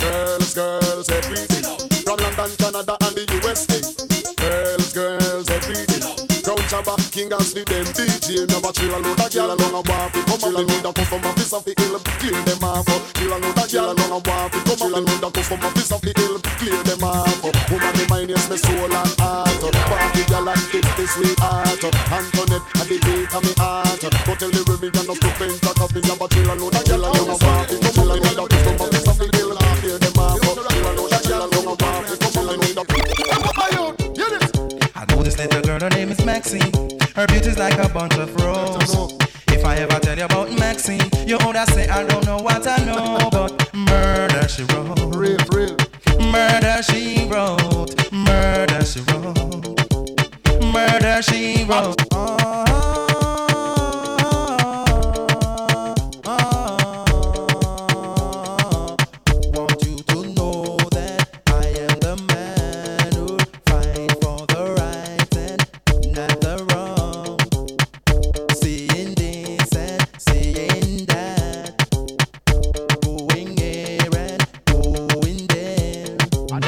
[0.00, 1.68] Girls, girls, everything.
[2.00, 3.76] From London, Canada, and the USA.
[4.40, 5.89] Girls, girls, everything.
[6.70, 8.46] Jabba, King and Sleep, them DJ.
[8.46, 10.70] Never chill alone, that girl alone, a to come along.
[10.70, 12.86] Need a come from a piece of the hill, clear them off.
[13.18, 15.04] Chill alone, that girl alone, a to come along.
[15.10, 17.42] Need a come from a piece of the hill, clear them off.
[17.42, 19.50] Woman, the mind is my soul and heart.
[19.90, 21.82] Party girl and kick this sweetheart.
[21.82, 23.98] Antoinette, at the beat of me heart.
[24.06, 25.30] Go tell the women, you're not to
[25.66, 26.69] that up in your chill that
[36.40, 36.72] Maxine.
[37.16, 39.12] Her beauty's like a bunch of roses.
[39.48, 42.82] If I ever tell you about Maxine, you would say I don't know what I
[42.82, 45.14] know, but murder she wrote.
[45.14, 45.76] Real, real.
[46.32, 48.10] Murder she wrote.
[48.10, 50.62] Murder she wrote.
[50.72, 52.10] Murder she wrote.
[52.10, 52.69] Want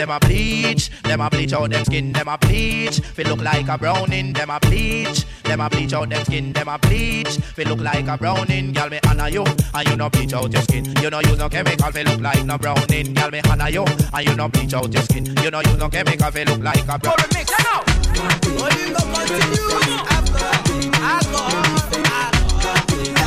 [0.03, 2.99] them a bleach, them a bleach out them skin, them a bleach.
[2.99, 5.25] Feel look like a browning, them a bleach.
[5.44, 7.37] Them a bleach out them skin, them a bleach.
[7.37, 10.63] Feel look like a browning, girl me honor you, and you no bleach out your
[10.63, 10.85] skin.
[11.00, 14.27] You no use no chemical, feel look like no browning, girl me honor you, and
[14.27, 15.25] you no bleach out your skin.
[15.40, 17.15] You no use no chemical, feel look like a brown.
[17.33, 17.83] mix, you know.
[22.83, 23.21] aladaladago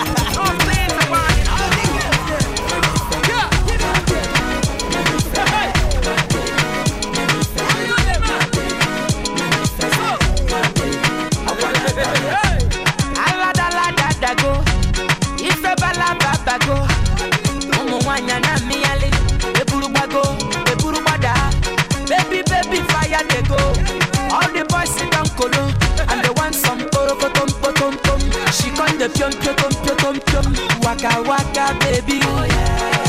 [29.15, 30.45] she come dey piom piotom piotom
[30.83, 32.19] waka waka baby.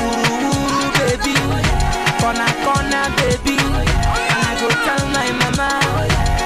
[0.03, 1.35] Ooh, baby.
[2.21, 3.57] Corner corner baby.
[3.59, 5.69] And i go tell my mama.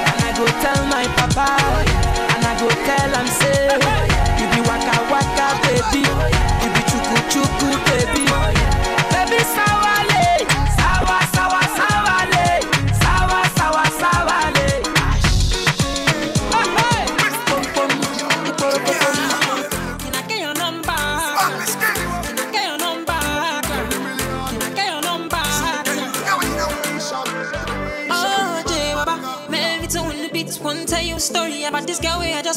[0.08, 1.48] And i go tell my papa.
[2.34, 3.68] And i go tell am say
[4.40, 6.04] you be waka waka baby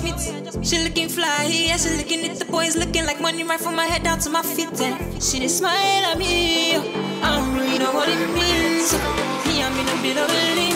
[0.01, 0.63] just.
[0.63, 3.85] She looking fly, yeah, she looking at the boys looking like money right from my
[3.85, 4.79] head down to my feet.
[4.81, 6.75] And she just smile at me.
[6.75, 7.21] Oh.
[7.23, 8.93] I don't really know what it means.
[9.45, 10.72] Me, I'm in a bit of a limbo.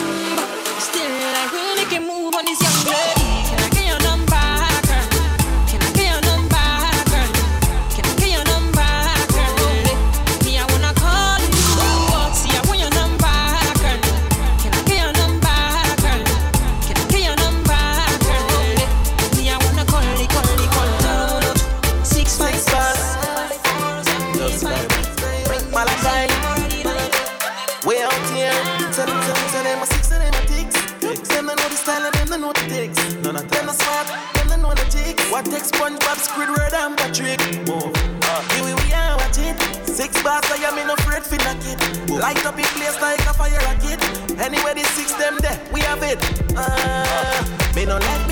[35.68, 37.40] SpongeBob, Squidward and Patrick?
[37.68, 39.56] Uh, here we, are watch it.
[39.86, 42.10] Six bars, I am in afraid for knock it.
[42.10, 44.00] Light up in place like a fire rocket.
[44.40, 46.18] Anyway, the six them there, we have it.
[46.56, 47.44] Uh,
[47.76, 48.27] me no like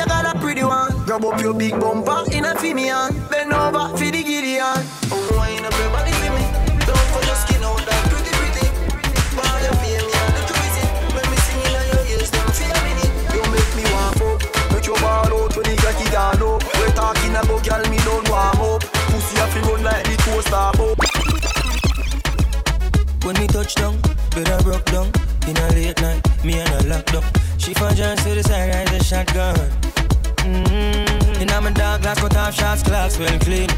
[0.00, 1.04] I got a pretty one.
[1.04, 3.12] Grab up your big bumper in a fimian.
[3.28, 4.80] Bend over for the Gideon.
[5.12, 6.44] Unwind up your body for me.
[6.88, 8.64] Don't for your skin on that pretty pretty.
[9.36, 10.84] Ball your feel me and the crazy.
[11.12, 12.96] When me sing in your ears, them feel me.
[13.28, 14.40] You make me want up.
[14.72, 16.64] Make your ball out when the cocky gone up.
[16.80, 18.80] We talking about girl, me don't warm up.
[19.12, 20.96] Pussy have to run like the toaster up.
[23.20, 24.00] When we touch down,
[24.32, 25.12] better broke down.
[25.44, 27.24] In a late night, me and a locked up.
[27.58, 29.89] She found John to the side, I a shotgun.
[30.44, 31.42] Mm-hmm.
[31.42, 33.68] In my dark glass, cut off shots, clocks well clean.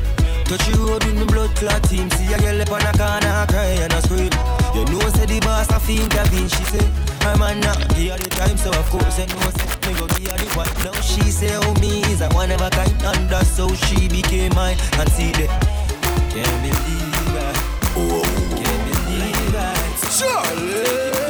[0.45, 2.11] Touch you road with me blood clot team.
[2.11, 4.33] See a girl up on a corner, cry and I scream.
[4.75, 6.29] You know, say the boss, I feel that.
[6.33, 6.85] She say,
[7.23, 10.07] I'm a not give her the time, so of course, I know, say, me go
[10.09, 10.69] give her the one.
[10.85, 14.09] Now she say, oh, me is a one of a kind, and that's how she
[14.09, 14.77] became mine.
[14.99, 15.51] And see that,
[16.31, 17.57] can't believe it.
[17.97, 18.23] Oh,
[18.59, 19.99] can't believe it.
[20.11, 21.22] Surely.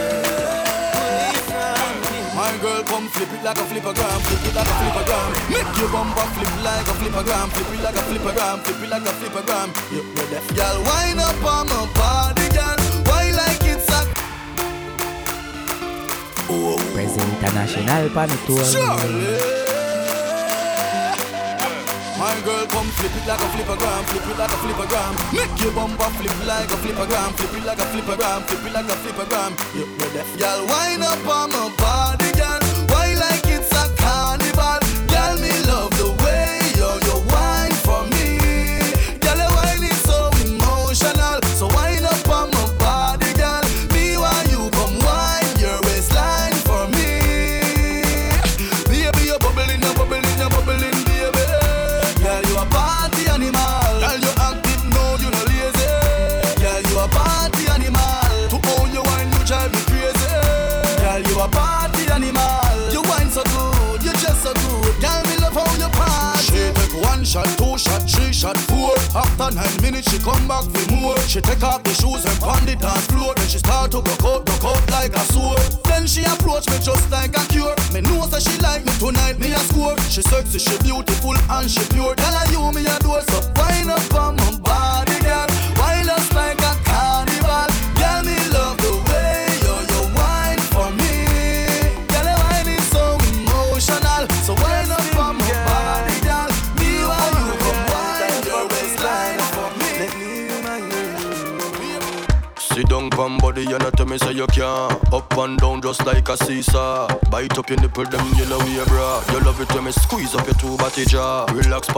[3.27, 5.31] flip it like a flipper gram, flip it like a flipper gram.
[5.51, 8.83] Make your bumper flip like a flipper gram, flip it like a flipper gram, flip
[8.83, 9.69] it like a flipper gram.
[9.93, 10.55] You ready?
[10.55, 12.79] Girl, wind up on my body, girl.
[13.07, 14.03] Why like it's a
[16.51, 16.79] Oh.
[16.99, 18.11] International
[22.23, 25.15] My girl come flip it like a flipper gram, flip it like a flipper gram.
[25.35, 28.67] Make your bumper flip like a flipper gram, flip it like a flipper gram, flip
[28.67, 29.53] it like a flipper gram.
[29.75, 30.23] You ready?
[30.71, 31.72] Wind up on my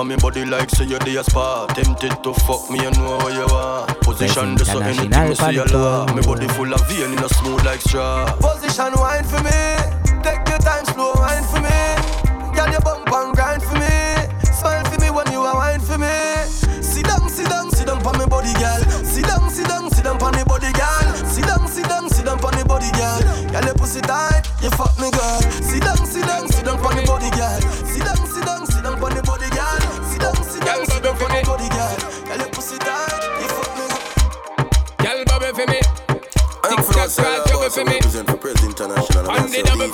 [0.05, 1.75] on me body like say you're the spot.
[1.75, 3.87] Tempted to fuck me, you know what you are.
[4.03, 6.15] Position just so anything me see a lot.
[6.15, 8.27] Me body full of vein in a smooth like straw.
[8.37, 9.84] Position wine for me.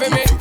[0.00, 0.39] for me.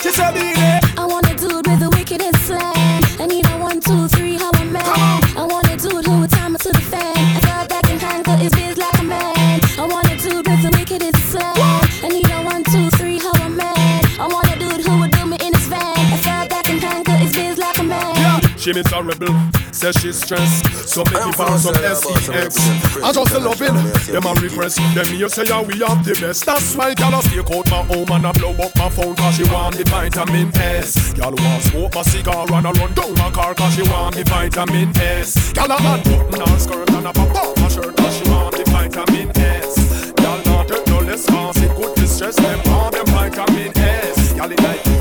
[0.00, 0.58] She said, Baby.
[0.98, 3.02] I want a dude with the wickedest slam.
[3.20, 4.82] I need a one, two, three, how a man.
[5.36, 7.16] I want a dude who would tie me to the fan.
[7.36, 9.60] A girl that can handle his biz like a man.
[9.78, 11.54] I want a dude with the wickedest slam.
[12.04, 14.00] I need a one, two, three, how a man.
[14.18, 15.94] I want a dude who would do me in his van.
[16.14, 18.14] A girl that can handle his biz like a man.
[18.16, 18.40] Yeah.
[18.56, 19.34] She miserable,
[19.82, 20.88] says she's stressed.
[20.88, 22.54] So make it pass some SEX.
[23.02, 23.74] I just love it.
[24.12, 24.76] Them a repress.
[24.94, 26.46] Them here say yeah we have the best.
[26.46, 29.36] That's why gyal a stay out my home and I blow up my phone 'cause
[29.36, 30.94] she want the vitamin S.
[31.14, 34.24] Gyal want smoke my cigar and I run down my car 'cause she want the
[34.24, 35.34] vitamin S.
[35.52, 38.54] Gyal a man button her skirt and a pop off my shirt 'cause she want
[38.56, 39.74] the vitamin S.
[40.14, 42.60] Gyal not take no less cause it could distress them.
[42.70, 44.32] All them vitamin S.
[44.36, 44.91] Gyal it like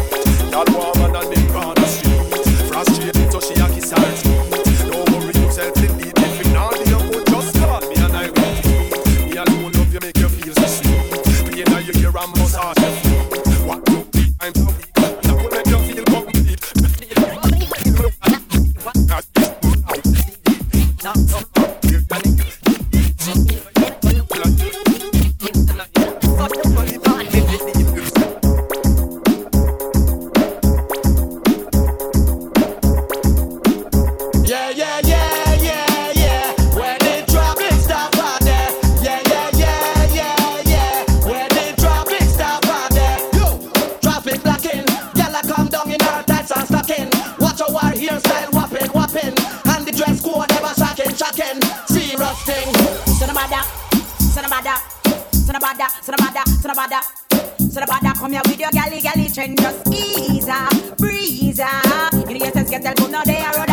[60.22, 62.14] Just ease up, breeze up.
[62.14, 62.38] In
[62.70, 62.94] get now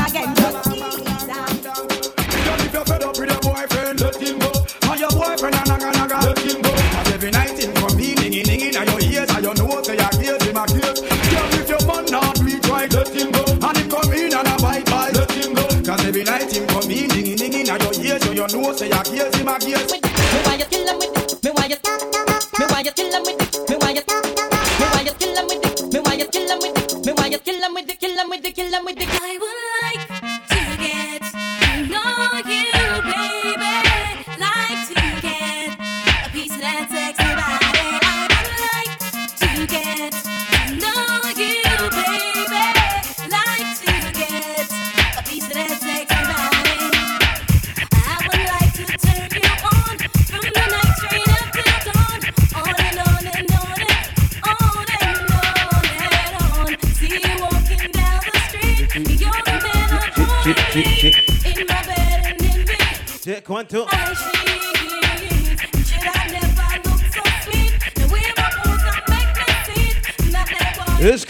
[0.06, 0.34] again.
[2.60, 4.52] If you're fed up with your boyfriend, let him go.
[4.90, 5.97] And your boyfriend a naga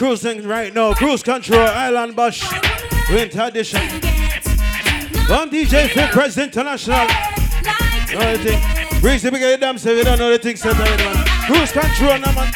[0.09, 0.95] cruising right now.
[0.95, 2.43] Cruise control, Island Bash.
[3.11, 3.79] Winter edition.
[5.29, 7.07] I'm DJ Fif President International.
[8.15, 9.01] Know the thing.
[9.03, 11.27] Breezy, we get it damn so you don't know the thing set already, man.
[11.45, 12.51] Cruise control now, man.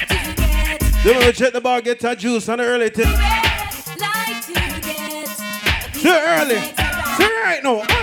[1.05, 3.05] Then we check the bar, get that juice on the early thing.
[6.01, 6.59] Too early.
[7.19, 8.02] Too right now.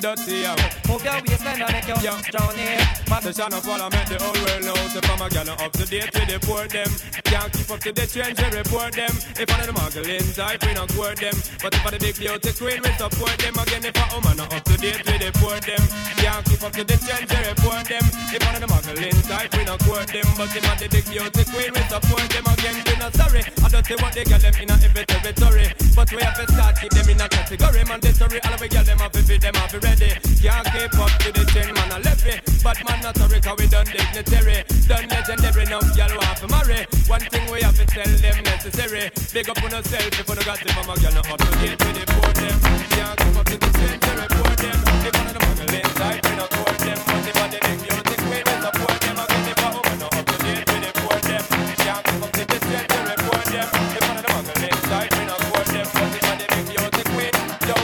[0.00, 0.54] Dirty yo.
[0.88, 2.78] Move your waistline and make your extra near.
[3.22, 5.72] The shine of all I make the whole world know So from a gal up
[5.72, 9.14] to date with the poor them Can't keep up to the trends, we report them.
[9.38, 11.38] If one of the muggling type, we not court them.
[11.62, 13.54] But if I the big beauty queen, we support them.
[13.54, 15.78] Again, if a woman not up to date the poor them.
[16.18, 18.02] Can't keep up to the trends, we report them.
[18.34, 20.26] If one of the muggling type, we not court them.
[20.34, 22.44] But if I the big beauty queen, we support them.
[22.50, 23.42] Again, we not sorry.
[23.46, 25.66] I don't say what they get them in a every territory.
[25.94, 27.82] But we have to start keep them in a category.
[27.86, 30.18] Mandatory, all of we get them to fit them have ready.
[30.42, 32.42] Can't keep up to the trend, man, I left it.
[32.58, 34.66] But man, not sorry, cause we done dignitary.
[34.90, 36.90] Done legendary, now y'all want to marry
[37.28, 39.10] thing we have to tell them necessary.
[39.32, 41.50] Big up on yourself if you don't got it from a girl, not up to
[41.60, 42.56] date with the poor them.
[42.96, 44.78] Can't keep up to the trend, report them.
[45.04, 47.78] If one of the muggling type, we not court them But if I the big
[47.84, 49.16] music, we will support them?
[49.20, 51.44] Again, if a woman not up to date with the poor them.
[51.84, 53.68] Can't keep up to the trend, report them.
[53.68, 56.66] If one of the muggling type, we not court them But if I the big
[56.72, 57.26] music, we
[57.68, 57.76] yo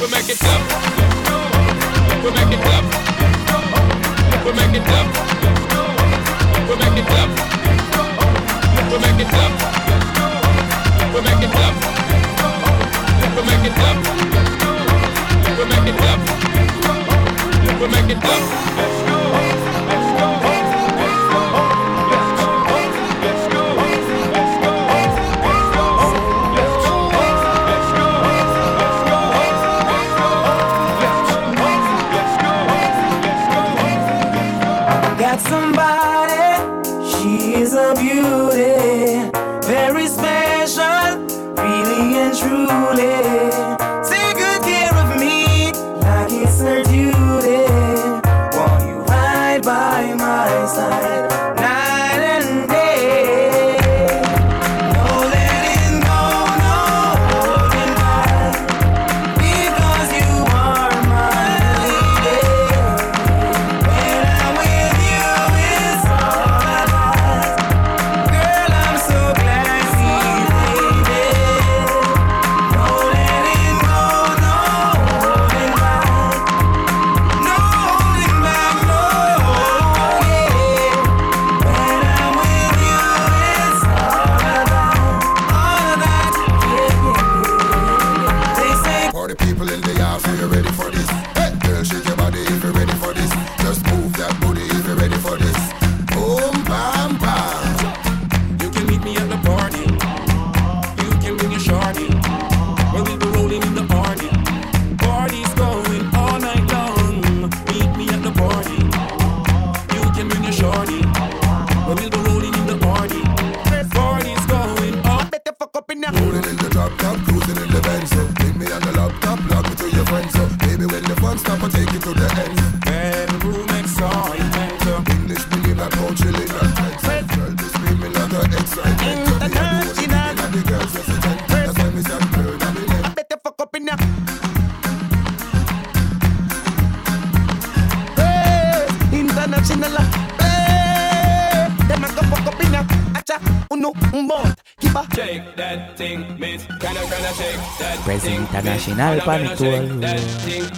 [0.00, 0.62] We make it clap
[2.24, 2.84] We make it clap
[4.40, 5.06] We make it clap
[6.66, 7.30] We make it clap
[8.90, 9.89] We make it clap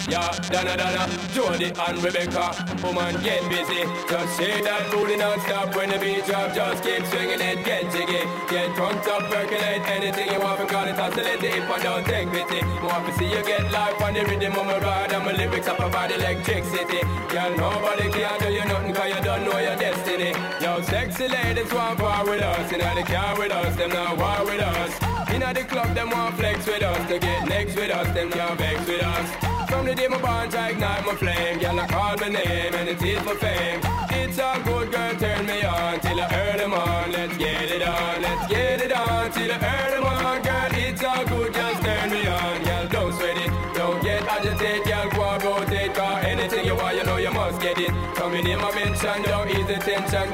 [0.09, 2.51] Yeah, Donna, Donna, Jody and Rebecca.
[2.83, 3.87] Woman, get busy.
[4.09, 6.53] Just shake that booty non-stop when the beat drop.
[6.53, 8.27] Just keep swinging it, get jiggy.
[8.49, 10.67] Get drunk up, percolate anything you want.
[10.67, 12.59] Call it oscillate if I don't take pity.
[12.83, 15.13] Want to see you get life on the rhythm of my ride.
[15.13, 17.01] And my lyrics up about electricity.
[17.31, 20.35] Girl, nobody can do you nothing cause you don't know your destiny.
[20.61, 22.69] Yo, sexy ladies want war with us.
[22.69, 25.12] You know they car with us, them not war with us.
[25.33, 27.07] You know the club, them want flex with us.
[27.09, 29.67] To get next with us, them can't vex with us.
[29.67, 31.57] From the day my born to ignite my flame.
[31.57, 33.81] Girl, I call my name and it is my fame.
[34.11, 37.11] It's all good, girl, turn me on till I earn them on.
[37.11, 40.41] Let's get it on, let's get it on till I earn them on.
[40.43, 42.63] Girl, it's all good, just turn me on.
[42.63, 43.52] Girl, don't sweat it,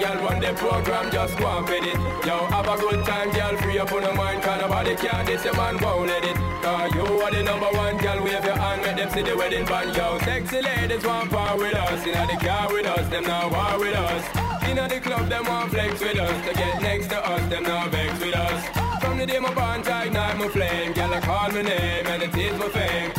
[0.10, 1.94] Girl, run the program, just go fit it.
[2.26, 5.46] Yo, have a good time, girl, free up on the mind, cause nobody can this,
[5.46, 6.36] your man won't let it.
[6.64, 9.66] Cause you are the number one, girl, wave your hand, make them see the wedding
[9.66, 9.96] band.
[9.96, 13.78] Yo, sexy ladies want part with us, in the car with us, them now war
[13.78, 14.26] with us.
[14.68, 17.88] In the club, them want flex with us, to get next to us, them now
[17.90, 18.66] vex with us.
[19.04, 22.24] From the day my born to ignite my flame, girl, I call my name, and
[22.24, 23.19] it is my fame.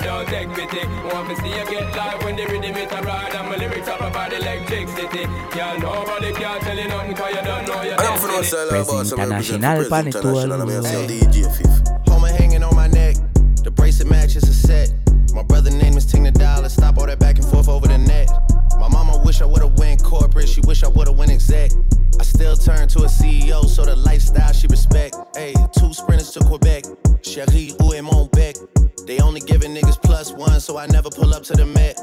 [0.00, 2.92] If I don't take pity, want to see you get live when the rhythm is
[2.92, 5.26] a ride and my lyrics up about electricity.
[5.52, 8.38] Girl, nobody can tell you nothing 'cause you don't know your I am for no
[8.38, 10.60] Prez International International, Panitual.
[10.60, 11.90] I'm here, say DJ
[12.40, 13.16] hanging on my neck.
[13.62, 14.92] The bracelet matches a set.
[15.34, 16.68] My brother name is Ting the Dollar.
[16.68, 18.30] Stop all that back and forth over the net.
[18.78, 20.48] My mama wish I would've went corporate.
[20.48, 21.72] She wish I would've went exec.
[22.18, 25.16] I still turn to a CEO, so the lifestyle she respect.
[25.36, 26.84] Hey, two sprinters to Quebec.
[27.22, 28.56] Cherie, où est mon bec?
[29.10, 31.98] They only giving niggas plus one, so I never pull up to the Met.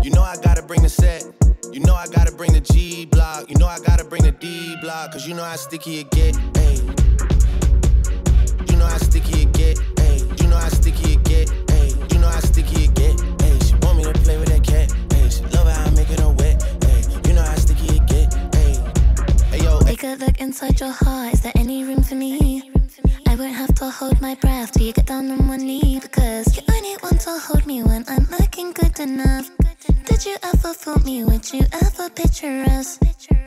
[0.00, 1.24] You know I gotta bring the set.
[1.72, 3.50] You know I gotta bring the G block.
[3.50, 5.10] You know I gotta bring the D block.
[5.10, 6.36] Cause you know how sticky it get.
[6.54, 6.76] Hey.
[8.70, 9.76] You know how sticky it get.
[9.98, 10.18] Hey.
[10.38, 11.50] You know how sticky it get.
[11.68, 11.94] Hey.
[12.12, 13.20] You know how sticky it get.
[13.42, 13.58] Hey.
[13.66, 14.94] She want me to play with that cat.
[15.12, 15.30] Hey.
[15.30, 16.62] She love how I'm making her wet.
[16.84, 17.02] Hey.
[17.26, 18.32] You know how sticky it get.
[18.54, 18.78] Hey.
[19.50, 19.80] Hey yo.
[19.80, 21.34] Take a look inside your heart.
[21.34, 22.70] Is there any room for me?
[23.32, 26.54] I won't have to hold my breath till you get down on one knee because
[26.54, 29.50] you only want to hold me when I'm looking good enough.
[30.04, 31.24] Did you ever fool me?
[31.24, 32.98] Would you ever picture us?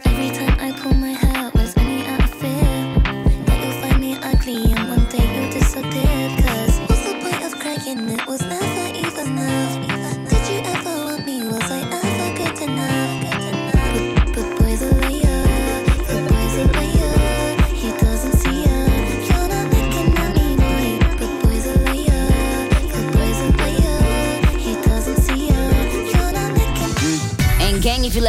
[0.04, 2.66] Every time I pull my hair, was only out of fear
[3.46, 5.15] that you'll find me ugly and one day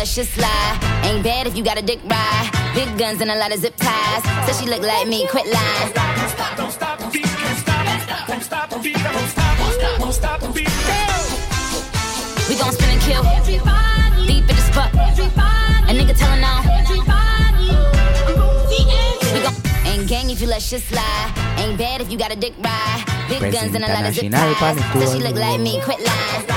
[0.07, 1.05] if you let shit slide.
[1.05, 2.51] Ain't bad if you got a dick ride.
[2.75, 4.23] Big guns and a lot of zip ties.
[4.47, 5.93] Said she look like me, quit lying.
[5.93, 8.83] Don't stop, don't stop, don't stop, don't stop, don't stop, don't
[9.73, 10.43] stop, don't stop.
[12.49, 13.23] We gon' spin and kill.
[14.27, 14.95] Deep in the spot.
[14.95, 16.63] A nigga tellin' on.
[19.35, 19.55] We gon'
[19.87, 21.33] ain't gang if you let shit slide.
[21.59, 23.05] Ain't bad if you got a dick ride.
[23.29, 24.79] Big guns and a lot of zip ties.
[24.93, 26.56] Said she look like me, quit lying.